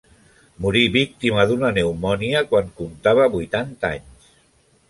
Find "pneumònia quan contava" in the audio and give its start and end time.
1.75-3.31